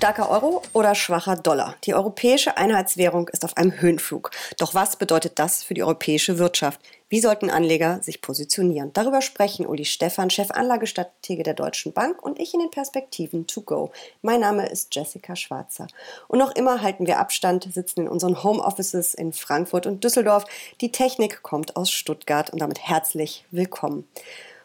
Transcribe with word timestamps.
Starker 0.00 0.30
Euro 0.30 0.62
oder 0.72 0.94
schwacher 0.94 1.36
Dollar? 1.36 1.76
Die 1.84 1.92
europäische 1.92 2.56
Einheitswährung 2.56 3.28
ist 3.28 3.44
auf 3.44 3.58
einem 3.58 3.82
Höhenflug. 3.82 4.30
Doch 4.56 4.72
was 4.72 4.96
bedeutet 4.96 5.38
das 5.38 5.62
für 5.62 5.74
die 5.74 5.82
europäische 5.82 6.38
Wirtschaft? 6.38 6.80
Wie 7.10 7.20
sollten 7.20 7.50
Anleger 7.50 8.02
sich 8.02 8.22
positionieren? 8.22 8.94
Darüber 8.94 9.20
sprechen 9.20 9.66
Uli 9.66 9.84
Stephan, 9.84 10.30
Chefanlagestratege 10.30 11.42
der 11.42 11.52
Deutschen 11.52 11.92
Bank 11.92 12.22
und 12.22 12.40
ich 12.40 12.54
in 12.54 12.60
den 12.60 12.70
Perspektiven 12.70 13.46
to 13.46 13.60
go. 13.60 13.90
Mein 14.22 14.40
Name 14.40 14.70
ist 14.70 14.94
Jessica 14.94 15.36
Schwarzer. 15.36 15.86
Und 16.28 16.38
noch 16.38 16.54
immer 16.54 16.80
halten 16.80 17.06
wir 17.06 17.18
Abstand, 17.18 17.68
sitzen 17.70 18.00
in 18.00 18.08
unseren 18.08 18.42
Homeoffices 18.42 19.12
in 19.12 19.34
Frankfurt 19.34 19.86
und 19.86 20.02
Düsseldorf. 20.02 20.46
Die 20.80 20.92
Technik 20.92 21.42
kommt 21.42 21.76
aus 21.76 21.90
Stuttgart 21.90 22.48
und 22.48 22.62
damit 22.62 22.78
herzlich 22.78 23.44
willkommen. 23.50 24.08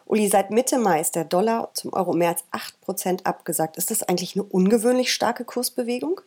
Uli, 0.06 0.28
seit 0.28 0.52
Mitte 0.52 0.78
Mai 0.78 1.00
ist 1.00 1.16
der 1.16 1.24
Dollar 1.24 1.70
zum 1.74 1.92
Euro 1.92 2.12
mehr 2.12 2.30
als 2.30 2.44
8% 2.52 3.24
abgesagt. 3.24 3.76
Ist 3.76 3.90
das 3.90 4.04
eigentlich 4.04 4.36
eine 4.36 4.44
ungewöhnlich 4.44 5.12
starke 5.12 5.44
Kursbewegung? 5.44 6.20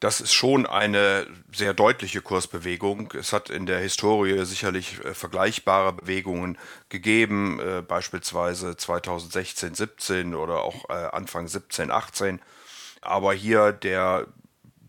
Das 0.00 0.20
ist 0.20 0.32
schon 0.32 0.66
eine 0.66 1.26
sehr 1.54 1.72
deutliche 1.72 2.22
Kursbewegung. 2.22 3.12
Es 3.12 3.32
hat 3.32 3.48
in 3.48 3.66
der 3.66 3.78
Historie 3.78 4.44
sicherlich 4.46 4.98
äh, 5.04 5.14
vergleichbare 5.14 5.92
Bewegungen 5.92 6.58
gegeben, 6.88 7.60
äh, 7.60 7.82
beispielsweise 7.82 8.76
2016, 8.76 9.74
17 9.74 10.34
oder 10.34 10.62
auch 10.64 10.88
äh, 10.88 10.94
Anfang 10.94 11.46
17, 11.46 11.90
18. 11.90 12.40
Aber 13.00 13.32
hier 13.32 13.72
der 13.72 14.26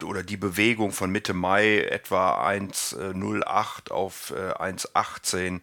oder 0.03 0.23
die 0.23 0.37
Bewegung 0.37 0.93
von 0.93 1.11
Mitte 1.11 1.35
Mai 1.35 1.81
etwa 1.81 2.43
1,08 2.49 3.91
auf 3.91 4.33
1,18 4.33 5.61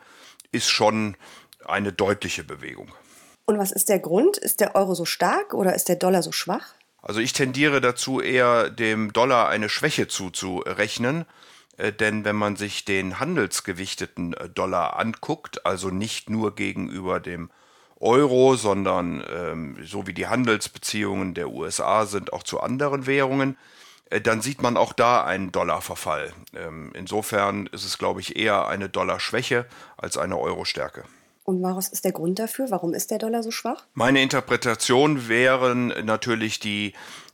ist 0.52 0.68
schon 0.68 1.16
eine 1.64 1.92
deutliche 1.92 2.44
Bewegung. 2.44 2.92
Und 3.46 3.58
was 3.58 3.72
ist 3.72 3.88
der 3.88 3.98
Grund? 3.98 4.36
Ist 4.36 4.60
der 4.60 4.74
Euro 4.74 4.94
so 4.94 5.04
stark 5.04 5.54
oder 5.54 5.74
ist 5.74 5.88
der 5.88 5.96
Dollar 5.96 6.22
so 6.22 6.32
schwach? 6.32 6.74
Also 7.00 7.20
ich 7.20 7.32
tendiere 7.32 7.80
dazu 7.80 8.20
eher 8.20 8.70
dem 8.70 9.12
Dollar 9.12 9.48
eine 9.48 9.68
Schwäche 9.68 10.08
zuzurechnen. 10.08 11.24
Äh, 11.78 11.92
denn 11.92 12.24
wenn 12.24 12.36
man 12.36 12.56
sich 12.56 12.84
den 12.84 13.18
handelsgewichteten 13.18 14.34
äh, 14.34 14.48
Dollar 14.48 14.98
anguckt, 14.98 15.64
also 15.64 15.88
nicht 15.88 16.28
nur 16.28 16.54
gegenüber 16.54 17.20
dem 17.20 17.50
Euro, 18.00 18.56
sondern 18.56 19.24
ähm, 19.28 19.78
so 19.84 20.06
wie 20.06 20.14
die 20.14 20.26
Handelsbeziehungen 20.26 21.34
der 21.34 21.50
USA 21.50 22.06
sind 22.06 22.32
auch 22.32 22.42
zu 22.42 22.60
anderen 22.60 23.06
Währungen, 23.06 23.56
äh, 24.10 24.20
dann 24.20 24.40
sieht 24.40 24.62
man 24.62 24.76
auch 24.76 24.92
da 24.92 25.24
einen 25.24 25.52
Dollarverfall. 25.52 26.32
Ähm, 26.54 26.92
insofern 26.94 27.66
ist 27.68 27.84
es, 27.84 27.98
glaube 27.98 28.20
ich, 28.20 28.36
eher 28.36 28.68
eine 28.68 28.88
Dollarschwäche 28.88 29.66
als 29.96 30.16
eine 30.16 30.38
Euro-Stärke. 30.38 31.04
Und 31.48 31.62
was 31.62 31.88
ist 31.88 32.04
der 32.04 32.12
Grund 32.12 32.38
dafür? 32.38 32.70
Warum 32.70 32.92
ist 32.92 33.10
der 33.10 33.16
Dollar 33.16 33.42
so 33.42 33.50
schwach? 33.50 33.86
Meine 33.94 34.20
Interpretation 34.20 35.28
wären 35.28 35.86
natürlich 36.04 36.60
die 36.60 36.92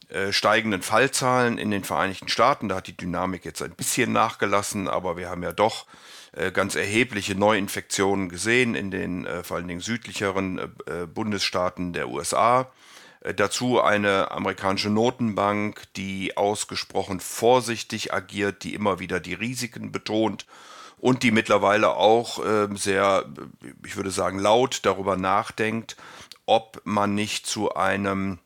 äh, 0.09 0.31
steigenden 0.31 0.83
Fallzahlen 0.83 1.59
in 1.59 1.73
den 1.73 1.83
Vereinigten 1.83 2.29
Staaten. 2.29 2.69
Da 2.69 2.77
hat 2.77 2.87
die 2.87 2.97
Dynamik 2.97 3.45
jetzt 3.45 3.61
ein 3.61 3.73
bisschen 3.73 4.13
nachgelassen, 4.13 4.87
aber 4.87 5.17
wir 5.17 5.31
haben 5.31 5.43
ja 5.43 5.53
doch 5.53 5.87
äh, 6.31 6.53
ganz 6.53 6.77
erhebliche 6.77 7.35
Neuinfektionen 7.35 8.29
gesehen 8.29 8.77
in 8.77 8.93
den 8.93 9.27
äh, 9.27 9.43
vor 9.43 9.57
allen 9.57 9.67
Dingen 9.67 9.81
südlicheren 9.81 10.61
Bundesstaaten 11.13 11.93
der 11.93 12.09
USA. 12.09 12.71
Dazu 13.37 13.81
eine 13.81 14.31
amerikanische 14.31 14.91
Notenbank, 14.91 15.93
die 15.97 16.37
ausgesprochen 16.37 17.19
vorsichtig 17.19 18.15
agiert, 18.15 18.63
die 18.63 18.75
immer 18.75 19.01
wieder 19.01 19.19
die 19.19 19.35
Risiken 19.35 19.91
betont 19.91 20.47
und 21.05 21.23
die 21.23 21.33
mittlerweile 21.33 21.97
auch 21.97 22.43
äh, 22.43 22.67
sehr, 22.77 23.27
ich 23.85 23.97
würde 23.97 24.11
sagen, 24.11 24.39
laut 24.39 24.87
darüber 24.87 25.19
nachdenkt, 25.19 25.99
ob 26.47 26.81
man 26.85 27.15
nicht 27.15 27.47
zu 27.47 27.75
einem 27.75 28.39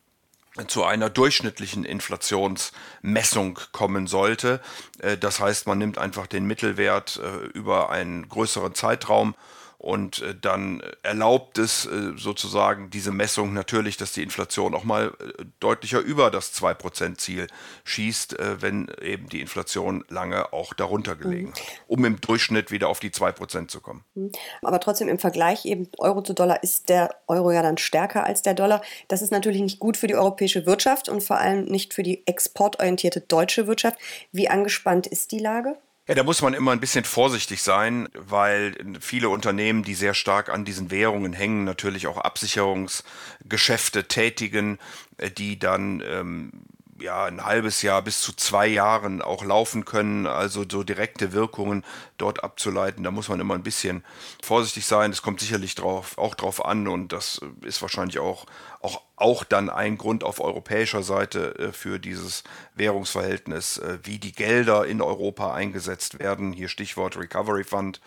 zu 0.67 0.83
einer 0.83 1.09
durchschnittlichen 1.09 1.85
Inflationsmessung 1.85 3.61
kommen 3.71 4.09
sollte. 4.09 4.61
Äh, 4.99 5.17
das 5.17 5.39
heißt, 5.39 5.69
man 5.69 5.79
nimmt 5.79 5.99
einfach 5.99 6.27
den 6.27 6.47
Mittelwert 6.47 7.21
äh, 7.23 7.47
über 7.57 7.91
einen 7.91 8.29
größeren 8.29 8.75
Zeitraum 8.75 9.37
und 9.79 10.23
äh, 10.23 10.35
dann 10.35 10.83
erlaubt 11.05 11.57
es 11.57 11.87
äh, 11.87 12.13
sozusagen 12.17 12.91
diese 12.91 13.13
Messung 13.13 13.55
natürlich, 13.55 13.97
dass 13.97 14.13
die 14.13 14.25
Inflation 14.25 14.75
auch 14.75 14.83
mal 14.83 15.15
äh, 15.21 15.45
deutlicher 15.61 16.01
über 16.01 16.33
das 16.33 16.53
2%-Ziel 16.53 17.47
schießt, 17.85 18.37
wenn 18.61 18.91
eben 19.01 19.29
die 19.29 19.41
Inflation 19.41 20.05
lange 20.09 20.53
auch 20.53 20.75
darunter 20.75 21.15
gelegen 21.15 21.53
hat, 21.53 21.63
um 21.87 22.05
im 22.05 22.21
Durchschnitt 22.21 22.71
wieder 22.71 22.89
auf 22.89 22.99
die 22.99 23.11
2% 23.11 23.69
zu 23.69 23.81
kommen. 23.81 24.05
Mhm. 24.15 24.33
Aber 24.63 24.81
trotzdem 24.81 25.09
im 25.09 25.19
Vergleich 25.19 25.65
eben 25.65 25.89
Euro 25.99 26.23
zu 26.23 26.35
Dollar 26.35 26.63
ist 26.63 26.89
der 26.89 27.15
Euro 27.29 27.53
ja 27.53 27.63
dann 27.63 27.79
stärker 27.79 28.25
als 28.25 28.43
der 28.43 28.55
Dollar. 28.55 28.83
Das 29.07 29.23
ist 29.23 29.31
natürlich 29.31 29.63
nicht 29.63 29.79
gut 29.79 29.97
für 29.97 30.09
die 30.09 30.17
europäische 30.17 30.67
Wirtschaft 30.67 31.09
und 31.09 31.23
vor 31.23 31.39
allem 31.39 31.65
nicht 31.65 31.95
für 31.95 32.03
die 32.03 32.27
exportorientierte 32.27 33.21
deutsche 33.21 33.67
Wirtschaft. 33.67 33.99
Wie 34.33 34.49
angespannt 34.49 35.07
ist 35.07 35.31
die 35.33 35.39
Lage? 35.39 35.77
Ja, 36.09 36.15
da 36.15 36.23
muss 36.23 36.41
man 36.41 36.55
immer 36.55 36.73
ein 36.73 36.81
bisschen 36.81 37.05
vorsichtig 37.05 37.63
sein, 37.63 38.09
weil 38.15 38.75
viele 38.99 39.29
Unternehmen, 39.29 39.83
die 39.83 39.95
sehr 39.95 40.15
stark 40.15 40.49
an 40.49 40.65
diesen 40.65 40.91
Währungen 40.91 41.35
hängen, 41.35 41.65
natürlich 41.65 42.07
auch 42.07 42.17
Absicherungsgeschäfte 42.17 44.09
tätigen, 44.09 44.79
äh, 45.19 45.31
die 45.31 45.59
dann 45.59 46.03
ähm, 46.07 46.53
ja, 47.01 47.25
ein 47.25 47.45
halbes 47.45 47.83
Jahr 47.83 48.03
bis 48.03 48.21
zu 48.21 48.33
zwei 48.33 48.67
Jahren 48.67 49.23
auch 49.23 49.45
laufen 49.45 49.85
können, 49.85 50.27
also 50.27 50.65
so 50.69 50.83
direkte 50.83 51.33
Wirkungen 51.33 51.85
dort 52.17 52.43
abzuleiten. 52.43 53.05
Da 53.05 53.11
muss 53.11 53.29
man 53.29 53.41
immer 53.41 53.55
ein 53.55 53.63
bisschen 53.63 54.05
vorsichtig 54.43 54.87
sein. 54.87 55.11
Das 55.11 55.23
kommt 55.23 55.41
sicherlich 55.41 55.75
drauf, 55.75 56.19
auch 56.19 56.35
drauf 56.35 56.65
an 56.65 56.89
und 56.89 57.13
das 57.13 57.41
ist 57.63 57.83
wahrscheinlich 57.83 58.19
auch, 58.19 58.47
auch, 58.81 59.03
auch 59.17 59.45
dann 59.45 59.71
ein 59.71 59.99
Grund 59.99 60.25
auf 60.25 60.41
europäischer 60.41 61.03
Seite 61.03 61.55
äh, 61.59 61.73
für 61.73 61.99
dieses 61.99 62.45
Währungsverhältnis, 62.75 63.79
äh, 63.79 63.99
wie 64.03 64.19
die 64.19 64.33
Gelder 64.33 64.87
in 64.87 65.01
Europa 65.01 65.55
eingesetzt 65.55 66.19
werden. 66.19 66.53
Hier 66.53 66.69
Stichwort 66.69 67.17
Recovery 67.17 67.65
Fund 67.65 68.01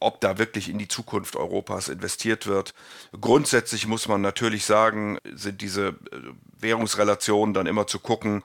ob 0.00 0.20
da 0.20 0.38
wirklich 0.38 0.68
in 0.68 0.78
die 0.78 0.88
Zukunft 0.88 1.36
Europas 1.36 1.88
investiert 1.88 2.46
wird. 2.46 2.74
Grundsätzlich 3.20 3.86
muss 3.86 4.08
man 4.08 4.20
natürlich 4.20 4.64
sagen, 4.64 5.18
sind 5.34 5.60
diese 5.60 5.88
äh, 5.88 5.94
Währungsrelationen 6.60 7.54
dann 7.54 7.66
immer 7.66 7.86
zu 7.86 7.98
gucken, 7.98 8.42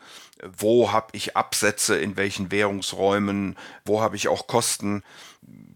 wo 0.57 0.91
habe 0.91 1.07
ich 1.13 1.37
Absätze 1.37 1.97
in 1.97 2.17
welchen 2.17 2.51
Währungsräumen, 2.51 3.57
wo 3.85 4.01
habe 4.01 4.15
ich 4.15 4.27
auch 4.27 4.47
Kosten, 4.47 5.03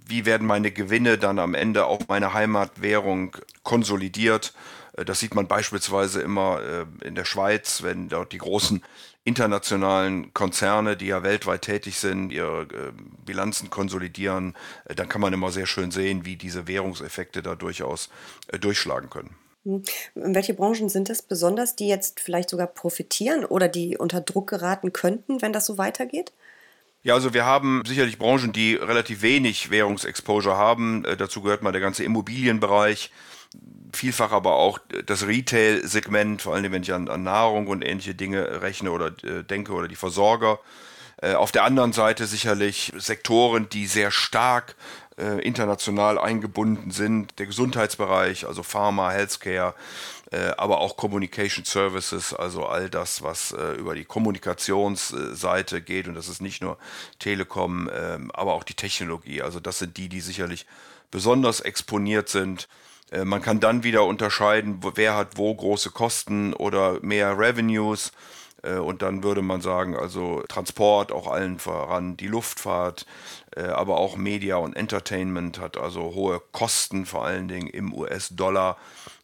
wie 0.09 0.25
werden 0.25 0.47
meine 0.47 0.71
Gewinne 0.71 1.17
dann 1.17 1.39
am 1.39 1.53
Ende 1.53 1.85
auf 1.85 2.07
meine 2.07 2.33
Heimatwährung 2.33 3.35
konsolidiert. 3.63 4.53
Äh, 4.93 5.05
das 5.05 5.19
sieht 5.19 5.35
man 5.35 5.47
beispielsweise 5.47 6.21
immer 6.21 6.61
äh, 6.61 7.07
in 7.07 7.15
der 7.15 7.25
Schweiz, 7.25 7.83
wenn 7.83 8.09
dort 8.09 8.31
die 8.31 8.39
großen 8.39 8.83
internationalen 9.23 10.33
Konzerne, 10.33 10.95
die 10.95 11.07
ja 11.07 11.21
weltweit 11.21 11.63
tätig 11.63 11.99
sind, 11.99 12.31
ihre 12.31 12.61
äh, 12.61 12.91
Bilanzen 13.25 13.69
konsolidieren, 13.69 14.55
dann 14.85 15.09
kann 15.09 15.21
man 15.21 15.33
immer 15.33 15.51
sehr 15.51 15.65
schön 15.65 15.91
sehen, 15.91 16.23
wie 16.25 16.37
diese 16.37 16.67
Währungseffekte 16.67 17.41
da 17.41 17.55
durchaus 17.55 18.09
durchschlagen 18.59 19.09
können. 19.09 19.35
Hm. 19.65 19.83
Welche 20.15 20.53
Branchen 20.53 20.87
sind 20.87 21.09
es 21.09 21.21
besonders, 21.21 21.75
die 21.75 21.89
jetzt 21.89 22.21
vielleicht 22.21 22.49
sogar 22.49 22.67
profitieren 22.67 23.43
oder 23.43 23.67
die 23.67 23.97
unter 23.97 24.21
Druck 24.21 24.49
geraten 24.49 24.93
könnten, 24.93 25.41
wenn 25.41 25.51
das 25.51 25.65
so 25.65 25.77
weitergeht? 25.77 26.31
Ja, 27.03 27.13
also 27.13 27.33
wir 27.33 27.45
haben 27.45 27.83
sicherlich 27.85 28.17
Branchen, 28.17 28.51
die 28.51 28.75
relativ 28.75 29.21
wenig 29.21 29.69
Währungsexposure 29.69 30.57
haben. 30.57 31.03
dazu 31.17 31.41
gehört 31.41 31.61
mal 31.61 31.71
der 31.71 31.81
ganze 31.81 32.03
Immobilienbereich 32.03 33.11
vielfach 33.93 34.31
aber 34.31 34.55
auch 34.55 34.79
das 35.05 35.25
Retail-Segment, 35.25 36.41
vor 36.41 36.55
allem 36.55 36.71
wenn 36.71 36.83
ich 36.83 36.93
an, 36.93 37.07
an, 37.07 37.23
Nahrung 37.23 37.67
und 37.67 37.83
ähnliche 37.83 38.15
Dinge 38.15 38.61
rechne 38.61 38.91
oder 38.91 39.07
äh, 39.23 39.43
denke 39.43 39.73
oder 39.73 39.87
die 39.87 39.95
Versorger. 39.95 40.59
Äh, 41.21 41.33
auf 41.33 41.51
der 41.51 41.63
anderen 41.63 41.93
Seite 41.93 42.25
sicherlich 42.25 42.93
Sektoren, 42.97 43.69
die 43.69 43.87
sehr 43.87 44.11
stark 44.11 44.75
äh, 45.17 45.41
international 45.41 46.17
eingebunden 46.17 46.91
sind. 46.91 47.39
Der 47.39 47.45
Gesundheitsbereich, 47.45 48.47
also 48.47 48.63
Pharma, 48.63 49.11
Healthcare, 49.11 49.73
äh, 50.31 50.51
aber 50.57 50.79
auch 50.79 50.97
Communication 50.97 51.65
Services, 51.65 52.33
also 52.33 52.65
all 52.65 52.89
das, 52.89 53.23
was 53.23 53.51
äh, 53.51 53.73
über 53.73 53.95
die 53.95 54.05
Kommunikationsseite 54.05 55.81
geht. 55.81 56.07
Und 56.07 56.15
das 56.15 56.27
ist 56.27 56.41
nicht 56.41 56.61
nur 56.61 56.77
Telekom, 57.19 57.89
ähm, 57.93 58.31
aber 58.31 58.53
auch 58.53 58.63
die 58.63 58.73
Technologie. 58.73 59.41
Also 59.41 59.59
das 59.59 59.79
sind 59.79 59.97
die, 59.97 60.09
die 60.09 60.21
sicherlich 60.21 60.65
besonders 61.11 61.61
exponiert 61.61 62.29
sind. 62.29 62.67
Äh, 63.11 63.25
man 63.25 63.41
kann 63.41 63.59
dann 63.59 63.83
wieder 63.83 64.05
unterscheiden, 64.05 64.81
wer 64.95 65.15
hat 65.15 65.37
wo 65.37 65.53
große 65.53 65.91
Kosten 65.91 66.53
oder 66.53 66.99
mehr 67.01 67.37
Revenues. 67.37 68.11
Äh, 68.63 68.77
und 68.77 69.01
dann 69.01 69.23
würde 69.23 69.41
man 69.41 69.61
sagen, 69.61 69.95
also 69.95 70.43
Transport, 70.47 71.11
auch 71.11 71.27
allen 71.27 71.59
voran 71.59 72.17
die 72.17 72.27
Luftfahrt, 72.27 73.05
äh, 73.55 73.63
aber 73.63 73.97
auch 73.97 74.17
Media 74.17 74.57
und 74.57 74.75
Entertainment 74.75 75.59
hat 75.59 75.77
also 75.77 76.13
hohe 76.13 76.41
Kosten, 76.51 77.05
vor 77.05 77.25
allen 77.25 77.47
Dingen 77.47 77.67
im 77.67 77.93
US-Dollar. 77.93 78.77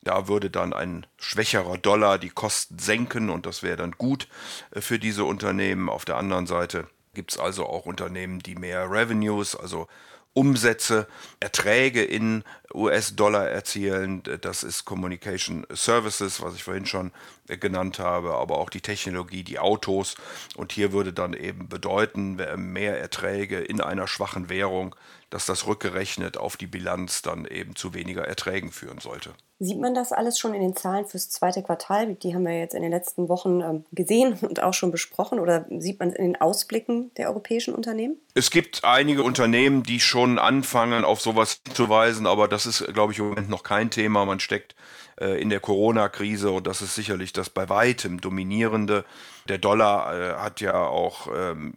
Da 0.04 0.28
würde 0.28 0.50
dann 0.50 0.74
ein 0.74 1.06
schwächerer 1.18 1.78
Dollar 1.78 2.18
die 2.18 2.30
Kosten 2.30 2.80
senken 2.80 3.30
und 3.30 3.46
das 3.46 3.64
wäre 3.64 3.78
dann 3.78 3.92
gut 3.92 4.28
für 4.74 5.00
diese 5.00 5.24
Unternehmen. 5.24 5.90
Auf 5.90 6.06
der 6.06 6.18
anderen 6.18 6.46
Seite 6.46 6.88
gibt 7.14 7.32
es 7.32 7.38
also 7.38 7.66
auch 7.66 7.86
Unternehmen, 7.86 8.40
die 8.40 8.56
mehr 8.56 8.90
Revenues, 8.90 9.56
also 9.56 9.88
Umsätze, 10.34 11.08
Erträge 11.40 12.04
in 12.04 12.44
US-Dollar 12.74 13.50
erzielen. 13.50 14.24
Das 14.42 14.64
ist 14.64 14.86
Communication 14.86 15.66
Services, 15.72 16.42
was 16.42 16.56
ich 16.56 16.64
vorhin 16.64 16.86
schon 16.86 17.12
genannt 17.48 18.00
habe, 18.00 18.34
aber 18.36 18.58
auch 18.58 18.70
die 18.70 18.82
Technologie, 18.82 19.44
die 19.44 19.60
Autos. 19.60 20.16
Und 20.56 20.72
hier 20.72 20.92
würde 20.92 21.14
dann 21.14 21.34
eben 21.34 21.70
bedeuten, 21.70 22.38
mehr 22.56 23.00
Erträge 23.00 23.60
in 23.60 23.80
einer 23.80 24.08
schwachen 24.08 24.50
Währung 24.50 24.96
dass 25.34 25.48
das 25.48 25.66
rückgerechnet 25.66 26.38
auf 26.38 26.58
die 26.58 26.68
Bilanz 26.68 27.24
dann 27.24 27.46
eben 27.46 27.76
zu 27.76 27.96
weniger 27.96 28.28
Erträgen 28.28 28.72
führen 28.72 29.00
sollte. 29.00 29.32
Sieht 29.58 29.80
man 29.80 29.96
das 29.96 30.12
alles 30.12 30.38
schon 30.38 30.54
in 30.54 30.62
den 30.62 30.76
Zahlen 30.76 31.08
fürs 31.08 31.32
zweite 31.32 31.64
Quartal? 31.64 32.14
Die 32.14 32.36
haben 32.36 32.46
wir 32.46 32.60
jetzt 32.60 32.76
in 32.76 32.84
den 32.84 32.92
letzten 32.92 33.30
Wochen 33.30 33.62
ähm, 33.62 33.86
gesehen 33.92 34.38
und 34.42 34.62
auch 34.62 34.76
schon 34.76 34.92
besprochen. 34.92 35.40
Oder 35.40 35.66
sieht 35.80 36.00
man 36.00 36.10
es 36.10 36.16
in 36.16 36.26
den 36.26 36.40
Ausblicken 36.40 37.12
der 37.18 37.30
europäischen 37.30 37.74
Unternehmen? 37.74 38.18
Es 38.36 38.52
gibt 38.52 38.84
einige 38.84 39.24
Unternehmen, 39.24 39.82
die 39.82 40.00
schon 40.00 40.38
anfangen, 40.38 41.04
auf 41.04 41.20
sowas 41.20 41.62
hinzuweisen, 41.66 42.28
aber 42.28 42.48
das 42.48 42.68
ist, 42.68 42.86
glaube 42.94 43.14
ich, 43.14 43.20
im 43.20 43.30
Moment 43.30 43.50
noch 43.50 43.64
kein 43.64 43.90
Thema. 43.90 44.26
Man 44.26 44.40
steckt 44.40 44.76
äh, 45.20 45.42
in 45.42 45.50
der 45.50 45.62
Corona-Krise 45.62 46.52
und 46.52 46.68
das 46.68 46.84
ist 46.84 46.94
sicherlich 46.94 47.34
das 47.34 47.50
bei 47.50 47.70
weitem 47.70 48.22
dominierende. 48.22 49.04
Der 49.50 49.58
Dollar 49.58 50.14
äh, 50.14 50.34
hat 50.36 50.62
ja 50.62 50.86
auch 50.86 51.28
ähm, 51.36 51.74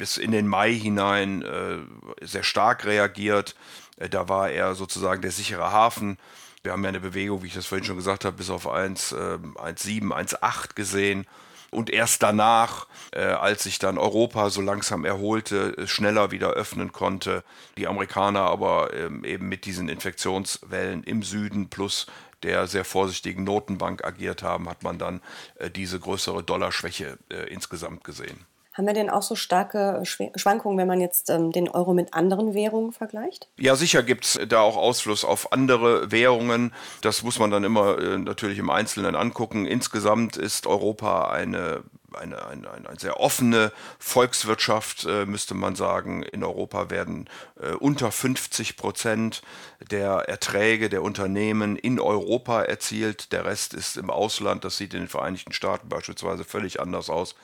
bis 0.00 0.16
in 0.16 0.32
den 0.32 0.48
Mai 0.48 0.72
hinein 0.72 1.42
äh, 1.42 1.76
sehr 2.24 2.42
stark 2.42 2.86
reagiert. 2.86 3.54
Äh, 3.98 4.08
da 4.08 4.30
war 4.30 4.48
er 4.48 4.74
sozusagen 4.74 5.20
der 5.20 5.30
sichere 5.30 5.72
Hafen. 5.72 6.16
Wir 6.62 6.72
haben 6.72 6.82
ja 6.82 6.88
eine 6.88 7.00
Bewegung, 7.00 7.42
wie 7.42 7.48
ich 7.48 7.54
das 7.54 7.66
vorhin 7.66 7.84
schon 7.84 7.98
gesagt 7.98 8.24
habe, 8.24 8.38
bis 8.38 8.48
auf 8.48 8.66
1,7, 8.66 9.52
1,8 9.58 10.74
gesehen. 10.74 11.26
Und 11.70 11.90
erst 11.90 12.22
danach, 12.22 12.86
äh, 13.12 13.20
als 13.20 13.64
sich 13.64 13.78
dann 13.78 13.98
Europa 13.98 14.48
so 14.48 14.62
langsam 14.62 15.04
erholte, 15.04 15.86
schneller 15.86 16.30
wieder 16.30 16.48
öffnen 16.52 16.92
konnte, 16.92 17.44
die 17.76 17.86
Amerikaner 17.86 18.40
aber 18.40 18.94
ähm, 18.94 19.22
eben 19.22 19.50
mit 19.50 19.66
diesen 19.66 19.90
Infektionswellen 19.90 21.04
im 21.04 21.22
Süden 21.22 21.68
plus 21.68 22.06
der 22.42 22.66
sehr 22.66 22.86
vorsichtigen 22.86 23.44
Notenbank 23.44 24.02
agiert 24.02 24.42
haben, 24.42 24.70
hat 24.70 24.82
man 24.82 24.98
dann 24.98 25.20
äh, 25.56 25.70
diese 25.70 26.00
größere 26.00 26.42
Dollarschwäche 26.42 27.18
äh, 27.28 27.52
insgesamt 27.52 28.02
gesehen. 28.02 28.46
Haben 28.80 28.86
wir 28.86 28.94
denn 28.94 29.10
auch 29.10 29.20
so 29.20 29.34
starke 29.34 30.00
Schwankungen, 30.06 30.78
wenn 30.78 30.86
man 30.86 31.02
jetzt 31.02 31.28
ähm, 31.28 31.52
den 31.52 31.68
Euro 31.68 31.92
mit 31.92 32.14
anderen 32.14 32.54
Währungen 32.54 32.92
vergleicht? 32.92 33.46
Ja, 33.58 33.76
sicher 33.76 34.02
gibt 34.02 34.24
es 34.24 34.40
da 34.48 34.62
auch 34.62 34.78
Ausfluss 34.78 35.22
auf 35.22 35.52
andere 35.52 36.10
Währungen. 36.10 36.72
Das 37.02 37.22
muss 37.22 37.38
man 37.38 37.50
dann 37.50 37.62
immer 37.62 37.98
äh, 37.98 38.16
natürlich 38.16 38.58
im 38.58 38.70
Einzelnen 38.70 39.16
angucken. 39.16 39.66
Insgesamt 39.66 40.38
ist 40.38 40.66
Europa 40.66 41.28
eine 41.28 41.82
eine, 42.14 42.46
eine, 42.46 42.70
eine, 42.70 42.98
sehr 42.98 43.20
offene 43.20 43.70
Volkswirtschaft, 43.98 45.04
äh, 45.04 45.26
müsste 45.26 45.52
man 45.54 45.76
sagen. 45.76 46.22
In 46.22 46.42
Europa 46.42 46.88
werden 46.88 47.28
äh, 47.60 47.72
unter 47.72 48.10
50 48.10 48.78
Prozent 48.78 49.42
der 49.90 50.26
Erträge 50.26 50.88
der 50.88 51.02
Unternehmen 51.02 51.76
in 51.76 52.00
Europa 52.00 52.62
erzielt. 52.62 53.30
Der 53.32 53.44
Rest 53.44 53.74
ist 53.74 53.98
im 53.98 54.08
Ausland. 54.08 54.64
Das 54.64 54.78
sieht 54.78 54.94
in 54.94 55.00
den 55.00 55.08
Vereinigten 55.08 55.52
Staaten 55.52 55.90
beispielsweise 55.90 56.44
völlig 56.44 56.80
anders 56.80 57.10
aus 57.10 57.34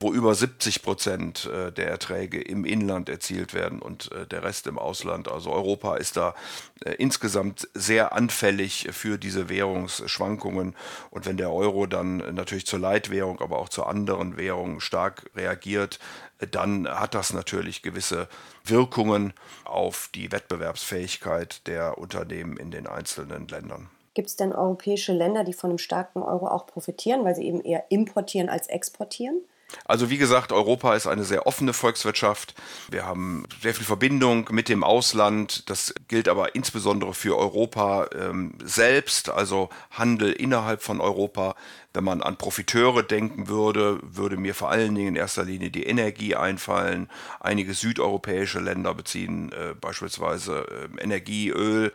wo 0.00 0.12
über 0.12 0.34
70 0.34 0.82
Prozent 0.82 1.46
äh, 1.46 1.72
der 1.72 1.88
Erträge 1.88 2.40
im 2.40 2.64
Inland 2.64 3.08
erzielt 3.08 3.52
werden 3.52 3.82
und 3.82 4.12
äh, 4.12 4.26
der 4.26 4.44
Rest 4.44 4.66
im 4.66 4.78
Ausland. 4.78 5.28
Also 5.28 5.50
Europa 5.50 5.96
ist 5.96 6.16
da 6.16 6.34
äh, 6.84 6.92
insgesamt 6.94 7.68
sehr 7.74 8.12
anfällig 8.12 8.88
für 8.92 9.18
diese 9.18 9.48
Währungsschwankungen. 9.48 10.76
Und 11.10 11.26
wenn 11.26 11.36
der 11.36 11.52
Euro 11.52 11.86
dann 11.86 12.18
natürlich 12.34 12.66
zur 12.66 12.78
Leitwährung, 12.78 13.40
aber 13.40 13.58
auch 13.58 13.68
zu 13.68 13.84
anderen 13.84 14.36
Währungen 14.36 14.80
stark 14.80 15.30
reagiert, 15.34 15.98
dann 16.52 16.88
hat 16.88 17.14
das 17.14 17.32
natürlich 17.32 17.82
gewisse 17.82 18.28
Wirkungen 18.64 19.32
auf 19.64 20.10
die 20.14 20.30
Wettbewerbsfähigkeit 20.30 21.66
der 21.66 21.98
Unternehmen 21.98 22.56
in 22.56 22.70
den 22.70 22.86
einzelnen 22.86 23.48
Ländern. 23.48 23.90
Gibt 24.14 24.28
es 24.28 24.36
denn 24.36 24.52
europäische 24.52 25.12
Länder, 25.12 25.44
die 25.44 25.52
von 25.52 25.70
einem 25.70 25.78
starken 25.78 26.22
Euro 26.22 26.46
auch 26.48 26.66
profitieren, 26.66 27.24
weil 27.24 27.34
sie 27.34 27.44
eben 27.44 27.60
eher 27.60 27.90
importieren 27.90 28.48
als 28.48 28.68
exportieren? 28.68 29.40
Also 29.84 30.08
wie 30.10 30.18
gesagt, 30.18 30.52
Europa 30.52 30.94
ist 30.94 31.06
eine 31.06 31.24
sehr 31.24 31.46
offene 31.46 31.72
Volkswirtschaft. 31.72 32.54
Wir 32.90 33.04
haben 33.04 33.44
sehr 33.60 33.74
viel 33.74 33.84
Verbindung 33.84 34.48
mit 34.50 34.68
dem 34.68 34.82
Ausland. 34.82 35.68
Das 35.68 35.94
gilt 36.08 36.28
aber 36.28 36.54
insbesondere 36.54 37.12
für 37.12 37.36
Europa 37.36 38.08
ähm, 38.14 38.54
selbst, 38.64 39.28
also 39.28 39.68
Handel 39.90 40.32
innerhalb 40.32 40.82
von 40.82 41.00
Europa. 41.00 41.54
Wenn 41.92 42.04
man 42.04 42.22
an 42.22 42.36
Profiteure 42.36 43.02
denken 43.02 43.48
würde, 43.48 43.98
würde 44.02 44.36
mir 44.36 44.54
vor 44.54 44.70
allen 44.70 44.94
Dingen 44.94 45.08
in 45.08 45.16
erster 45.16 45.44
Linie 45.44 45.70
die 45.70 45.84
Energie 45.84 46.34
einfallen. 46.34 47.10
Einige 47.40 47.74
südeuropäische 47.74 48.60
Länder 48.60 48.94
beziehen 48.94 49.52
äh, 49.52 49.74
beispielsweise 49.74 50.66
äh, 50.96 51.02
Energie, 51.02 51.50
Öl 51.50 51.92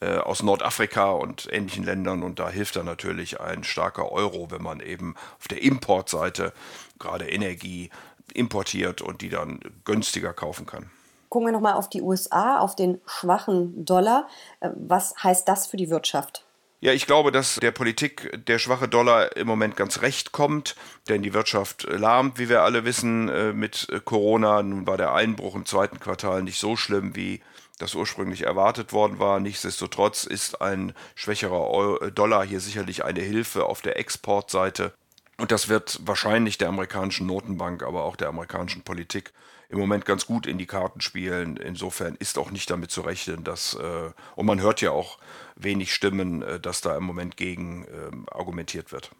äh, 0.00 0.18
aus 0.18 0.42
Nordafrika 0.42 1.10
und 1.12 1.48
ähnlichen 1.50 1.84
Ländern 1.84 2.22
und 2.22 2.38
da 2.38 2.50
hilft 2.50 2.76
dann 2.76 2.86
natürlich 2.86 3.40
ein 3.40 3.64
starker 3.64 4.12
Euro, 4.12 4.50
wenn 4.50 4.62
man 4.62 4.80
eben 4.80 5.14
auf 5.38 5.48
der 5.48 5.62
Importseite 5.62 6.52
gerade 6.98 7.28
Energie 7.28 7.90
importiert 8.34 9.00
und 9.00 9.22
die 9.22 9.30
dann 9.30 9.60
günstiger 9.84 10.32
kaufen 10.32 10.66
kann. 10.66 10.90
Gucken 11.28 11.48
wir 11.48 11.52
nochmal 11.52 11.74
auf 11.74 11.88
die 11.88 12.02
USA, 12.02 12.58
auf 12.58 12.76
den 12.76 13.00
schwachen 13.06 13.84
Dollar. 13.84 14.28
Äh, 14.60 14.70
was 14.74 15.14
heißt 15.22 15.48
das 15.48 15.66
für 15.66 15.76
die 15.76 15.90
Wirtschaft? 15.90 16.44
Ja, 16.80 16.92
ich 16.92 17.06
glaube, 17.06 17.32
dass 17.32 17.56
der 17.56 17.70
Politik 17.72 18.44
der 18.46 18.58
schwache 18.58 18.86
Dollar 18.86 19.34
im 19.34 19.46
Moment 19.46 19.76
ganz 19.76 20.02
recht 20.02 20.32
kommt, 20.32 20.76
denn 21.08 21.22
die 21.22 21.32
Wirtschaft 21.32 21.84
lahmt, 21.90 22.38
wie 22.38 22.50
wir 22.50 22.62
alle 22.62 22.84
wissen, 22.84 23.28
äh, 23.28 23.52
mit 23.52 23.88
Corona. 24.04 24.62
Nun 24.62 24.86
war 24.86 24.98
der 24.98 25.14
Einbruch 25.14 25.54
im 25.54 25.64
zweiten 25.64 25.98
Quartal 26.00 26.42
nicht 26.42 26.60
so 26.60 26.76
schlimm, 26.76 27.16
wie 27.16 27.40
das 27.78 27.94
ursprünglich 27.94 28.42
erwartet 28.42 28.92
worden 28.92 29.18
war. 29.18 29.40
Nichtsdestotrotz 29.40 30.24
ist 30.24 30.60
ein 30.60 30.94
schwächerer 31.14 32.10
Dollar 32.10 32.44
hier 32.44 32.60
sicherlich 32.60 33.04
eine 33.04 33.20
Hilfe 33.20 33.66
auf 33.66 33.82
der 33.82 33.98
Exportseite. 33.98 34.92
Und 35.38 35.52
das 35.52 35.68
wird 35.68 36.00
wahrscheinlich 36.04 36.56
der 36.56 36.68
amerikanischen 36.68 37.26
Notenbank, 37.26 37.82
aber 37.82 38.04
auch 38.04 38.16
der 38.16 38.28
amerikanischen 38.28 38.82
Politik 38.82 39.32
im 39.68 39.78
Moment 39.78 40.04
ganz 40.04 40.26
gut 40.26 40.46
in 40.46 40.58
die 40.58 40.66
Karten 40.66 41.00
spielen. 41.00 41.56
Insofern 41.56 42.14
ist 42.16 42.38
auch 42.38 42.50
nicht 42.50 42.70
damit 42.70 42.90
zu 42.90 43.02
rechnen, 43.02 43.44
dass, 43.44 43.74
äh, 43.74 44.10
und 44.36 44.46
man 44.46 44.60
hört 44.60 44.80
ja 44.80 44.92
auch 44.92 45.18
wenig 45.56 45.92
Stimmen, 45.92 46.42
äh, 46.42 46.60
dass 46.60 46.80
da 46.80 46.96
im 46.96 47.04
Moment 47.04 47.36
gegen 47.36 47.84
äh, 47.84 48.30
argumentiert 48.30 48.92
wird. 48.92 49.10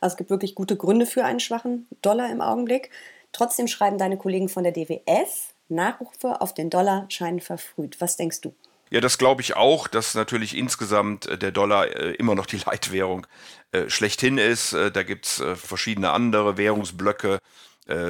Also 0.00 0.14
es 0.14 0.16
gibt 0.16 0.30
wirklich 0.30 0.54
gute 0.54 0.76
Gründe 0.76 1.06
für 1.06 1.24
einen 1.24 1.40
schwachen 1.40 1.86
Dollar 2.02 2.30
im 2.30 2.40
Augenblick. 2.40 2.90
Trotzdem 3.32 3.68
schreiben 3.68 3.98
deine 3.98 4.16
Kollegen 4.16 4.48
von 4.48 4.64
der 4.64 4.72
DWS, 4.72 5.54
Nachrufe 5.68 6.40
auf 6.40 6.54
den 6.54 6.70
Dollar 6.70 7.06
scheinen 7.08 7.40
verfrüht. 7.40 8.00
Was 8.00 8.16
denkst 8.16 8.40
du? 8.40 8.54
Ja, 8.90 9.00
das 9.00 9.18
glaube 9.18 9.42
ich 9.42 9.54
auch, 9.54 9.86
dass 9.86 10.14
natürlich 10.14 10.56
insgesamt 10.56 11.26
äh, 11.26 11.36
der 11.36 11.52
Dollar 11.52 11.88
äh, 11.88 12.12
immer 12.12 12.34
noch 12.34 12.46
die 12.46 12.56
Leitwährung 12.66 13.26
äh, 13.72 13.88
schlechthin 13.88 14.38
ist. 14.38 14.72
da 14.72 15.02
gibt 15.02 15.26
es 15.26 15.42
verschiedene 15.56 16.10
andere 16.10 16.56
Währungsblöcke, 16.56 17.38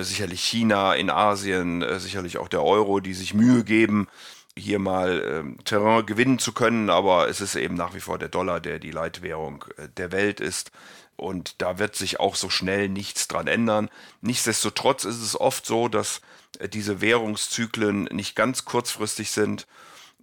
sicherlich 0.01 0.43
China 0.43 0.95
in 0.95 1.09
Asien, 1.09 1.85
sicherlich 2.01 2.39
auch 2.39 2.49
der 2.49 2.65
Euro, 2.65 2.99
die 2.99 3.15
sich 3.15 3.33
Mühe 3.33 3.63
geben, 3.63 4.09
hier 4.57 4.81
mal 4.81 5.23
ähm, 5.25 5.59
Terrain 5.65 6.05
gewinnen 6.05 6.41
zu 6.41 6.53
können, 6.53 6.91
aber 6.91 7.29
es 7.29 7.41
ist 7.41 7.55
eben 7.55 7.75
nach 7.75 7.95
wie 7.95 8.01
vor 8.01 8.19
der 8.19 8.29
Dollar, 8.29 8.59
der 8.59 8.81
die 8.81 8.91
Leitwährung 8.91 9.65
der 9.97 10.11
Welt 10.11 10.41
ist. 10.41 10.73
Und 11.19 11.61
da 11.61 11.79
wird 11.79 11.97
sich 11.97 12.21
auch 12.21 12.37
so 12.37 12.49
schnell 12.49 12.89
nichts 12.89 13.27
dran 13.27 13.49
ändern. 13.49 13.91
Nichtsdestotrotz 14.21 15.05
ist 15.05 15.21
es 15.21 15.39
oft 15.39 15.67
so, 15.67 15.89
dass 15.89 16.21
diese 16.73 17.01
Währungszyklen 17.01 18.05
nicht 18.05 18.37
ganz 18.37 18.65
kurzfristig 18.65 19.33
sind. 19.33 19.67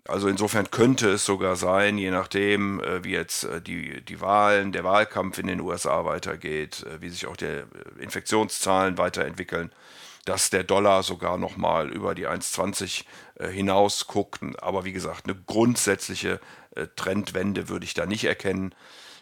Also 0.07 0.27
insofern 0.27 0.69
könnte 0.69 1.09
es 1.09 1.25
sogar 1.25 1.57
sein, 1.57 1.97
je 1.97 2.11
nachdem, 2.11 2.79
äh, 2.79 3.03
wie 3.03 3.11
jetzt 3.11 3.43
äh, 3.43 3.59
die, 3.59 4.01
die 4.05 4.21
Wahlen, 4.21 4.71
der 4.71 4.83
Wahlkampf 4.83 5.39
in 5.39 5.47
den 5.47 5.59
USA 5.59 6.05
weitergeht, 6.05 6.83
äh, 6.83 7.01
wie 7.01 7.09
sich 7.09 7.25
auch 7.25 7.35
die 7.35 7.63
Infektionszahlen 7.99 8.99
weiterentwickeln, 8.99 9.71
dass 10.25 10.49
der 10.49 10.63
Dollar 10.63 11.03
sogar 11.03 11.37
nochmal 11.37 11.89
über 11.89 12.15
die 12.15 12.27
1,20 12.27 13.03
hinaus 13.51 14.07
guckt. 14.07 14.39
Aber 14.59 14.83
wie 14.83 14.91
gesagt, 14.91 15.25
eine 15.25 15.35
grundsätzliche 15.35 16.39
Trendwende 16.95 17.69
würde 17.69 17.85
ich 17.85 17.93
da 17.93 18.07
nicht 18.07 18.23
erkennen. 18.23 18.73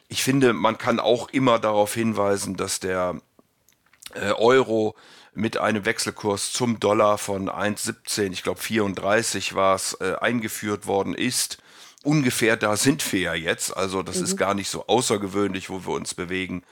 Ich 0.07 0.23
finde, 0.23 0.53
man 0.53 0.77
kann 0.77 0.99
auch 0.99 1.29
immer 1.29 1.59
darauf 1.59 1.93
hinweisen, 1.93 2.55
dass 2.55 2.79
der 2.79 3.19
Euro 4.37 4.95
mit 5.35 5.57
einem 5.57 5.85
Wechselkurs 5.85 6.53
zum 6.53 6.79
Dollar 6.79 7.17
von 7.17 7.49
1,17, 7.49 8.31
ich 8.31 8.43
glaube 8.43 8.61
34 8.61 9.55
war 9.55 9.75
es, 9.75 9.97
äh, 9.99 10.15
eingeführt 10.19 10.85
worden 10.85 11.13
ist. 11.15 11.57
Ungefähr 12.03 12.57
da 12.57 12.75
sind 12.75 13.11
wir 13.11 13.21
ja 13.21 13.33
jetzt, 13.33 13.75
also 13.75 14.03
das 14.03 14.17
mhm. 14.17 14.23
ist 14.25 14.37
gar 14.37 14.53
nicht 14.53 14.69
so 14.69 14.87
außergewöhnlich, 14.87 15.69
wo 15.69 15.85
wir 15.85 15.93
uns 15.93 16.13
bewegen. 16.13 16.63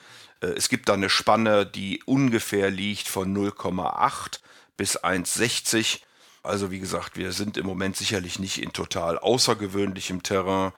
Äh, 0.41 0.47
es 0.47 0.69
gibt 0.69 0.89
da 0.89 0.93
eine 0.93 1.09
Spanne, 1.09 1.65
die 1.65 2.03
ungefähr 2.05 2.69
liegt 2.69 3.07
von 3.07 3.35
0,8 3.35 4.39
bis 4.77 4.99
1,60. 4.99 5.99
Also 6.43 6.71
wie 6.71 6.79
gesagt, 6.79 7.17
wir 7.17 7.31
sind 7.31 7.57
im 7.57 7.65
Moment 7.65 7.97
sicherlich 7.97 8.39
nicht 8.39 8.61
in 8.61 8.73
total 8.73 9.17
außergewöhnlichem 9.17 10.23
Terrain. 10.23 10.73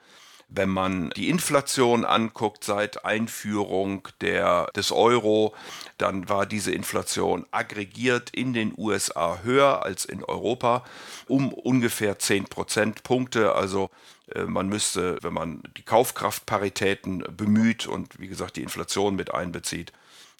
Wenn 0.56 0.68
man 0.68 1.10
die 1.16 1.30
Inflation 1.30 2.04
anguckt 2.04 2.62
seit 2.62 3.04
Einführung 3.04 4.06
der, 4.20 4.68
des 4.76 4.92
Euro, 4.92 5.52
dann 5.98 6.28
war 6.28 6.46
diese 6.46 6.70
Inflation 6.70 7.44
aggregiert 7.50 8.30
in 8.30 8.52
den 8.52 8.72
USA 8.76 9.40
höher 9.42 9.82
als 9.82 10.04
in 10.04 10.22
Europa 10.22 10.84
um 11.26 11.52
ungefähr 11.52 12.20
10 12.20 12.44
Prozentpunkte. 12.44 13.54
Also 13.54 13.90
äh, 14.32 14.44
man 14.44 14.68
müsste, 14.68 15.18
wenn 15.22 15.32
man 15.32 15.62
die 15.76 15.82
Kaufkraftparitäten 15.82 17.24
bemüht 17.36 17.88
und 17.88 18.20
wie 18.20 18.28
gesagt 18.28 18.56
die 18.56 18.62
Inflation 18.62 19.16
mit 19.16 19.34
einbezieht, 19.34 19.92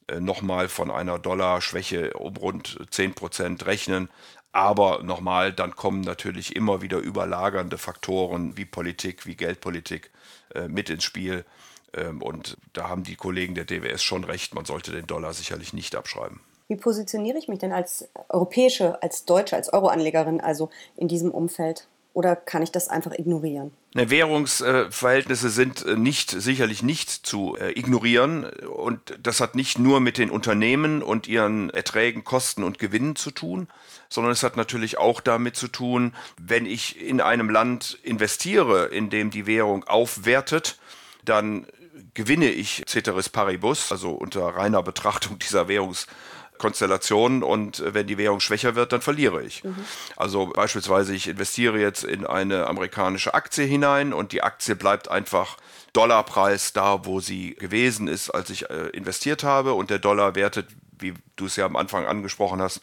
äh, 0.07 0.21
nochmal 0.21 0.69
von 0.69 0.93
einer 0.93 1.19
Dollarschwäche 1.19 2.13
um 2.15 2.37
rund 2.37 2.79
10 2.91 3.15
Prozent 3.15 3.67
rechnen. 3.67 4.09
Aber 4.55 5.03
nochmal, 5.03 5.53
dann 5.53 5.75
kommen 5.75 6.03
natürlich 6.03 6.55
immer 6.55 6.81
wieder 6.81 6.99
überlagernde 6.99 7.77
Faktoren 7.77 8.57
wie 8.57 8.65
Politik, 8.65 9.27
wie 9.27 9.35
Geldpolitik 9.35 10.13
äh, 10.55 10.69
mit 10.69 10.89
ins 10.91 11.03
Spiel. 11.03 11.45
Ähm, 11.93 12.23
und 12.23 12.57
da 12.73 12.89
haben 12.89 13.03
die 13.03 13.17
Kollegen 13.17 13.57
der 13.57 13.65
DWS 13.65 14.05
schon 14.05 14.23
recht, 14.23 14.55
man 14.55 14.65
sollte 14.65 14.93
den 14.93 15.09
Dollar 15.09 15.33
sicherlich 15.33 15.73
nicht 15.73 15.97
abschreiben. 15.97 16.39
Wie 16.69 16.77
positioniere 16.77 17.37
ich 17.37 17.49
mich 17.49 17.59
denn 17.59 17.73
als 17.73 18.09
europäische, 18.29 19.03
als 19.03 19.25
Deutsche, 19.25 19.57
als 19.57 19.73
Euroanlegerin 19.73 20.41
also 20.41 20.71
in 20.97 21.09
diesem 21.09 21.33
Umfeld? 21.33 21.89
Oder 22.13 22.37
kann 22.37 22.63
ich 22.63 22.71
das 22.71 22.87
einfach 22.87 23.13
ignorieren? 23.19 23.73
Ne, 23.97 24.11
Währungsverhältnisse 24.11 25.51
sind 25.51 25.87
äh, 25.87 25.97
nicht, 25.97 26.31
sicherlich 26.31 26.83
nicht 26.83 27.11
zu 27.11 27.57
äh, 27.57 27.79
ignorieren. 27.79 28.45
Und 28.45 29.17
das 29.23 29.41
hat 29.41 29.55
nicht 29.55 29.79
nur 29.79 30.01
mit 30.01 30.19
den 30.19 30.31
Unternehmen 30.31 31.01
und 31.01 31.29
ihren 31.29 31.71
Erträgen, 31.71 32.25
Kosten 32.25 32.65
und 32.65 32.81
Gewinnen 32.81 33.15
zu 33.15 33.31
tun, 33.31 33.69
sondern 34.09 34.33
es 34.33 34.43
hat 34.43 34.57
natürlich 34.57 34.99
auch 34.99 35.21
damit 35.21 35.55
zu 35.55 35.69
tun, 35.69 36.13
wenn 36.41 36.67
ich 36.67 37.01
in 37.01 37.21
einem 37.21 37.49
Land 37.49 37.97
investiere, 38.03 38.87
in 38.87 39.11
dem 39.11 39.31
die 39.31 39.47
Währung 39.47 39.85
aufwertet, 39.85 40.77
dann 41.25 41.67
gewinne 42.15 42.51
ich 42.51 42.83
Ceteris 42.89 43.29
Paribus, 43.29 43.93
also 43.93 44.11
unter 44.11 44.45
reiner 44.45 44.83
Betrachtung 44.83 45.39
dieser 45.39 45.69
Währungs 45.69 46.09
Konstellationen 46.59 47.43
und 47.43 47.81
äh, 47.81 47.95
wenn 47.95 48.07
die 48.07 48.19
Währung 48.19 48.41
schwächer 48.41 48.75
wird, 48.75 48.93
dann 48.93 49.03
verliere 49.03 49.43
ich. 49.43 49.65
Mhm. 49.65 49.77
Also 50.17 50.47
beispielsweise, 50.47 51.15
ich 51.15 51.29
investiere 51.29 51.79
jetzt 51.79 52.05
in 52.05 52.27
eine 52.27 52.67
amerikanische 52.67 53.35
Aktie 53.35 53.65
hinein 53.65 54.13
und 54.13 54.33
die 54.33 54.43
Aktie 54.43 54.77
bleibt 54.77 55.09
einfach 55.11 55.57
Dollarpreis 55.93 56.73
da, 56.73 57.07
wo 57.07 57.21
sie 57.21 57.55
gewesen 57.55 58.09
ist, 58.09 58.31
als 58.31 58.51
ich 58.51 58.69
äh, 58.71 58.89
investiert 58.89 59.45
habe 59.45 59.75
und 59.75 59.91
der 59.91 59.99
Dollar 59.99 60.35
wertet, 60.35 60.67
wie 60.99 61.15
du 61.37 61.47
es 61.47 61.57
ja 61.57 61.67
am 61.67 61.77
Anfang 61.77 62.07
angesprochen 62.07 62.61
hast, 62.61 62.81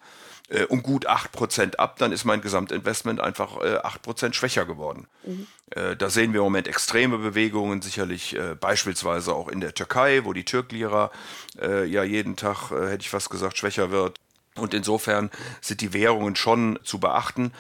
äh, 0.50 0.64
um 0.66 0.84
gut 0.84 1.10
8% 1.10 1.76
ab, 1.78 1.98
dann 1.98 2.12
ist 2.12 2.26
mein 2.26 2.42
Gesamtinvestment 2.42 3.20
einfach 3.20 3.58
äh, 3.58 3.78
8% 3.78 4.34
schwächer 4.34 4.66
geworden. 4.66 5.08
Mhm. 5.26 5.48
Äh, 5.72 5.96
da 5.96 6.10
sehen 6.10 6.34
wir 6.34 6.40
im 6.40 6.46
Moment 6.46 6.68
extreme 6.68 7.18
Bewegungen, 7.18 7.82
sicherlich 7.82 8.36
äh, 8.36 8.56
beispielsweise 8.56 9.34
auch 9.34 9.48
in 9.48 9.62
der 9.62 9.74
Türkei, 9.74 10.22
wo 10.24 10.34
die 10.34 10.46
Türklira 10.46 11.12
äh, 11.62 11.86
ja 11.86 12.04
jeden 12.04 12.36
Tag, 12.36 12.72
äh, 12.72 12.90
hätte 12.90 13.02
ich 13.02 13.10
fast 13.10 13.30
gesagt, 13.30 13.58
schwächer 13.58 13.92
wird. 13.92 14.20
Und 14.56 14.74
insofern 14.74 15.32
sind 15.62 15.80
die 15.80 15.94
Währungen 15.94 16.36
schon 16.36 16.78
zu 16.84 17.00
beachten 17.00 17.54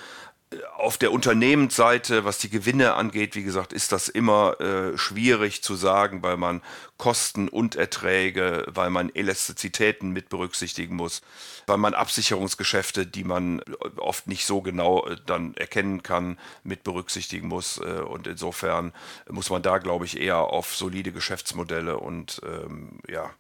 auf 0.76 0.98
der 0.98 1.14
Unternehmensseite, 1.14 2.26
was 2.26 2.38
die 2.38 2.50
Gewinne 2.50 2.94
angeht, 2.96 3.36
wie 3.36 3.44
gesagt, 3.44 3.72
ist 3.72 3.92
das 3.92 4.10
immer 4.10 4.60
äh, 4.60 4.98
schwierig 4.98 5.64
zu 5.64 5.76
sagen, 5.76 6.24
weil 6.24 6.36
man 6.36 6.62
Kosten 6.98 7.48
und 7.48 7.76
Erträge, 7.76 8.66
weil 8.68 8.90
man 8.90 9.10
Elastizitäten 9.16 10.12
mit 10.12 10.30
berücksichtigen 10.30 10.96
muss, 10.96 11.22
weil 11.68 11.78
man 11.78 11.94
Absicherungsgeschäfte, 11.94 13.08
die 13.08 13.24
man 13.24 13.62
oft 13.98 14.28
nicht 14.28 14.46
so 14.46 14.62
genau 14.62 15.08
äh, 15.08 15.16
dann 15.26 15.56
erkennen 15.56 16.04
kann, 16.04 16.38
mit 16.64 16.84
berücksichtigen 16.84 17.48
muss. 17.48 17.78
Äh, 17.78 18.02
und 18.02 18.28
insofern 18.28 18.92
muss 19.30 19.50
man 19.50 19.62
da, 19.62 19.78
glaube 19.78 20.06
ich, 20.06 20.20
eher 20.20 20.40
auf 20.40 20.76
solide 20.76 21.14
Geschäftsmodelle 21.14 21.98
und 21.98 22.42
ähm, 22.46 23.00
ja, 23.08 23.32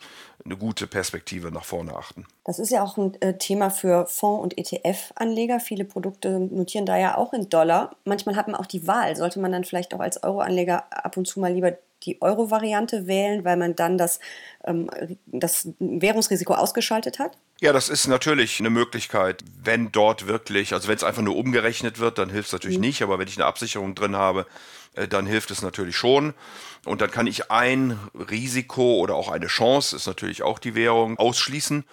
eine 0.45 0.57
gute 0.57 0.87
Perspektive 0.87 1.51
nach 1.51 1.63
vorne 1.63 1.95
achten. 1.95 2.25
Das 2.43 2.59
ist 2.59 2.69
ja 2.69 2.83
auch 2.83 2.97
ein 2.97 3.19
äh, 3.21 3.37
Thema 3.37 3.69
für 3.69 4.07
Fonds- 4.07 4.43
und 4.43 4.57
ETF-Anleger. 4.57 5.59
Viele 5.59 5.85
Produkte 5.85 6.39
notieren 6.39 6.85
da 6.85 6.97
ja 6.97 7.17
auch 7.17 7.33
in 7.33 7.49
Dollar. 7.49 7.95
Manchmal 8.05 8.35
hat 8.35 8.47
man 8.47 8.55
auch 8.55 8.65
die 8.65 8.87
Wahl. 8.87 9.15
Sollte 9.15 9.39
man 9.39 9.51
dann 9.51 9.63
vielleicht 9.63 9.93
auch 9.93 9.99
als 9.99 10.23
Euro-Anleger 10.23 10.85
ab 10.91 11.17
und 11.17 11.27
zu 11.27 11.39
mal 11.39 11.53
lieber 11.53 11.73
die 12.03 12.21
Euro-Variante 12.21 13.07
wählen, 13.07 13.43
weil 13.45 13.57
man 13.57 13.75
dann 13.75 13.97
das, 13.97 14.19
ähm, 14.65 14.89
das 15.27 15.69
Währungsrisiko 15.79 16.53
ausgeschaltet 16.53 17.19
hat? 17.19 17.37
Ja, 17.59 17.73
das 17.73 17.89
ist 17.89 18.07
natürlich 18.07 18.59
eine 18.59 18.71
Möglichkeit, 18.71 19.43
wenn 19.63 19.91
dort 19.91 20.27
wirklich, 20.27 20.73
also 20.73 20.87
wenn 20.87 20.95
es 20.95 21.03
einfach 21.03 21.21
nur 21.21 21.35
umgerechnet 21.35 21.99
wird, 21.99 22.17
dann 22.17 22.29
hilft 22.29 22.47
es 22.47 22.53
natürlich 22.53 22.77
mhm. 22.77 22.85
nicht, 22.85 23.01
aber 23.03 23.19
wenn 23.19 23.27
ich 23.27 23.37
eine 23.37 23.45
Absicherung 23.45 23.93
drin 23.93 24.15
habe, 24.15 24.47
äh, 24.95 25.07
dann 25.07 25.25
hilft 25.25 25.51
es 25.51 25.61
natürlich 25.61 25.95
schon. 25.95 26.33
Und 26.85 27.01
dann 27.01 27.11
kann 27.11 27.27
ich 27.27 27.51
ein 27.51 27.99
Risiko 28.15 28.95
oder 28.95 29.15
auch 29.15 29.29
eine 29.29 29.47
Chance, 29.47 29.95
ist 29.95 30.07
natürlich 30.07 30.43
auch 30.43 30.59
die 30.59 30.75
Währung, 30.75 31.19
ausschließen 31.19 31.83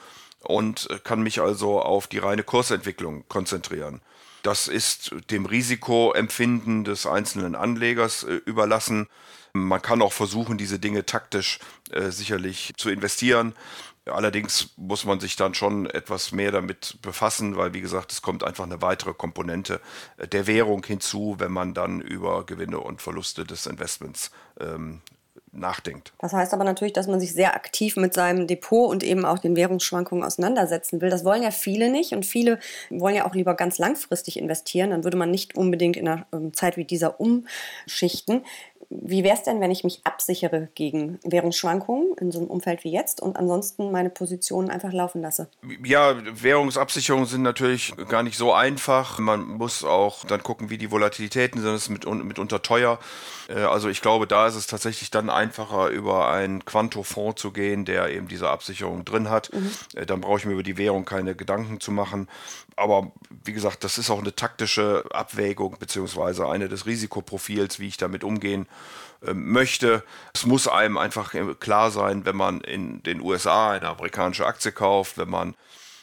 und 0.41 0.89
äh, 0.91 0.99
kann 0.99 1.21
mich 1.21 1.41
also 1.41 1.81
auf 1.81 2.07
die 2.07 2.19
reine 2.19 2.43
Kursentwicklung 2.43 3.25
konzentrieren. 3.29 4.01
Das 4.43 4.69
ist 4.69 5.15
dem 5.31 5.47
Risikoempfinden 5.47 6.85
des 6.85 7.07
einzelnen 7.07 7.55
Anlegers 7.55 8.25
äh, 8.25 8.35
überlassen. 8.45 9.09
Man 9.53 9.83
kann 9.83 10.03
auch 10.03 10.13
versuchen, 10.13 10.59
diese 10.59 10.79
Dinge 10.79 11.07
taktisch 11.07 11.59
äh, 11.91 12.11
sicherlich 12.11 12.75
zu 12.77 12.91
investieren. 12.91 13.55
Allerdings 14.07 14.71
muss 14.77 15.05
man 15.05 15.21
sich 15.21 15.37
dann 15.37 15.55
schon 15.55 15.87
etwas 15.87 16.33
mehr 16.33 16.53
damit 16.53 16.99
befassen, 17.03 17.57
weil 17.57 17.75
wie 17.75 17.81
gesagt, 17.81 18.13
es 18.13 18.23
kommt 18.23 18.43
einfach 18.45 18.65
eine 18.65 18.81
weitere 18.81 19.15
Komponente 19.15 19.81
äh, 20.17 20.29
der 20.29 20.47
Währung 20.47 20.85
hinzu, 20.85 21.37
wenn 21.39 21.53
man 21.53 21.75
dann 21.75 22.01
über 22.01 22.47
Gewinne 22.47 22.81
und 22.81 23.03
Verluste 23.03 23.45
des 23.45 23.67
Investments 23.67 24.31
ähm, 24.61 25.01
nachdenkt. 25.53 26.13
Das 26.19 26.33
heißt 26.33 26.55
aber 26.55 26.65
natürlich, 26.65 26.93
dass 26.93 27.07
man 27.07 27.21
sich 27.21 27.33
sehr 27.33 27.55
aktiv 27.55 27.97
mit 27.97 28.15
seinem 28.15 28.47
Depot 28.47 28.91
und 28.91 29.03
eben 29.03 29.25
auch 29.25 29.39
den 29.39 29.57
Währungsschwankungen 29.57 30.25
auseinandersetzen 30.25 31.01
will. 31.01 31.11
Das 31.11 31.25
wollen 31.25 31.43
ja 31.43 31.51
viele 31.51 31.91
nicht 31.91 32.13
und 32.13 32.27
viele 32.27 32.59
wollen 32.91 33.17
ja 33.17 33.27
auch 33.27 33.35
lieber 33.35 33.55
ganz 33.55 33.79
langfristig 33.79 34.39
investieren. 34.39 34.91
Dann 34.91 35.05
würde 35.05 35.17
man 35.17 35.31
nicht 35.31 35.57
unbedingt 35.57 35.97
in 35.97 36.09
einer 36.09 36.27
ähm, 36.33 36.53
Zeit 36.55 36.77
wie 36.77 36.85
dieser 36.85 37.21
umschichten 37.21 38.45
wie 38.91 39.23
wäre 39.23 39.37
es 39.37 39.43
denn, 39.43 39.61
wenn 39.61 39.71
ich 39.71 39.85
mich 39.85 40.01
absichere 40.05 40.69
gegen 40.75 41.19
Währungsschwankungen 41.23 42.17
in 42.21 42.31
so 42.31 42.39
einem 42.39 42.49
Umfeld 42.49 42.85
wie 42.85 42.93
jetzt 42.93 43.21
und 43.21 43.37
ansonsten 43.37 43.91
meine 43.91 44.11
Positionen 44.11 44.71
einfach 44.71 44.93
laufen 44.93 45.21
lasse? 45.21 45.49
Ja, 45.85 46.15
Währungsabsicherungen 46.43 47.27
sind 47.27 47.43
natürlich 47.43 47.95
gar 48.09 48.23
nicht 48.23 48.39
so 48.39 48.53
einfach. 48.53 49.19
Man 49.19 49.47
muss 49.47 49.85
auch 49.85 50.25
dann 50.25 50.43
gucken, 50.43 50.71
wie 50.71 50.79
die 50.79 50.91
Volatilitäten 50.91 51.61
sind. 51.61 51.73
Das 51.73 51.83
ist 51.83 51.89
mit, 51.91 52.07
mitunter 52.07 52.63
teuer. 52.63 52.99
Äh, 53.49 53.61
also 53.61 53.89
ich 53.89 54.01
glaube, 54.01 54.27
da 54.27 54.47
ist 54.47 54.55
es 54.55 54.67
tatsächlich 54.67 55.11
dann 55.11 55.31
einfacher, 55.31 55.89
über 55.89 56.29
einen 56.29 56.65
Quantofonds 56.65 57.41
zu 57.41 57.53
gehen, 57.53 57.85
der 57.85 58.09
eben 58.11 58.29
diese 58.29 58.49
Absicherung 58.49 59.05
drin 59.05 59.29
hat. 59.29 59.53
Mhm. 59.53 59.71
Äh, 59.95 60.07
dann 60.07 60.21
brauche 60.21 60.39
ich 60.39 60.47
mir 60.47 60.53
über 60.53 60.63
die 60.63 60.79
Währung 60.79 61.05
keine 61.05 61.35
Gedanken 61.35 61.81
zu 61.81 61.93
machen. 61.93 62.29
Aber 62.79 63.13
wie 63.45 63.53
gesagt, 63.53 63.83
das 63.83 63.99
ist 63.99 64.09
auch 64.09 64.21
eine 64.21 64.35
taktische 64.35 65.05
Abwägung 65.11 65.77
beziehungsweise 65.79 66.47
eine 66.47 66.69
des 66.69 66.87
Risikoprofils, 66.87 67.81
wie 67.81 67.89
ich 67.89 67.97
damit 67.97 68.23
umgehen 68.23 68.69
ähm, 69.27 69.51
möchte. 69.51 70.05
Es 70.33 70.47
muss 70.47 70.69
einem 70.69 70.97
einfach 70.97 71.35
klar 71.59 71.91
sein, 71.91 72.25
wenn 72.25 72.37
man 72.37 72.61
in 72.61 73.03
den 73.03 73.21
USA 73.21 73.73
eine 73.73 73.89
amerikanische 73.89 74.47
Aktie 74.47 74.71
kauft, 74.71 75.19
wenn 75.19 75.29
man 75.29 75.55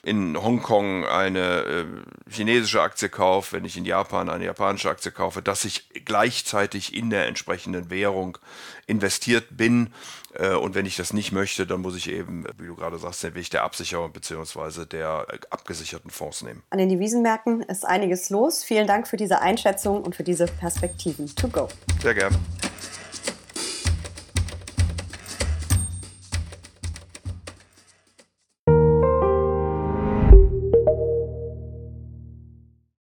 in 0.06 0.40
Hongkong 0.40 1.04
eine 1.04 1.40
äh, 1.40 1.86
chinesische 2.30 2.80
Aktie 2.80 3.10
kaufe, 3.10 3.54
wenn 3.58 3.66
ich 3.66 3.76
in 3.76 3.86
Japan 3.86 4.30
eine 4.30 4.46
japanische 4.46 4.88
Aktie 4.88 5.12
kaufe, 5.12 5.42
dass 5.42 5.66
ich 5.66 5.90
gleichzeitig 6.06 6.96
in 6.96 7.10
der 7.10 7.26
entsprechenden 7.26 7.90
Währung 7.90 8.38
investiert 8.86 9.58
bin. 9.58 9.90
Äh, 10.36 10.54
und 10.54 10.76
wenn 10.76 10.86
ich 10.86 10.96
das 10.96 11.12
nicht 11.12 11.32
möchte, 11.32 11.66
dann 11.66 11.82
muss 11.82 11.98
ich 11.98 12.12
eben, 12.12 12.46
wie 12.60 12.68
du 12.68 12.76
gerade 12.76 13.00
sagst, 13.00 13.24
den 13.24 13.34
Weg 13.34 13.50
der 13.50 13.64
Absicherung 13.64 14.12
bzw. 14.12 14.86
der 14.86 15.26
äh, 15.28 15.40
abgesicherten 15.50 16.12
Fonds 16.12 16.44
nehmen. 16.44 16.62
An 16.70 16.78
den 16.78 16.90
Devisenmärkten 16.90 17.64
ist 17.64 17.84
einiges 17.84 18.30
los. 18.30 18.64
Vielen 18.64 18.86
Dank 18.86 19.08
für 19.08 19.18
diese 19.18 19.42
Einschätzung 19.42 20.04
und 20.04 20.16
für 20.16 20.24
diese 20.24 20.46
Perspektiven. 20.46 21.34
To 21.36 21.48
go. 21.48 21.68
Sehr 22.00 22.14
gerne. 22.14 22.38